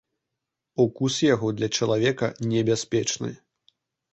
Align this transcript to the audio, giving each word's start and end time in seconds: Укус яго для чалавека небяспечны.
Укус 0.83 1.17
яго 1.33 1.47
для 1.59 1.69
чалавека 1.81 2.31
небяспечны. 2.55 3.31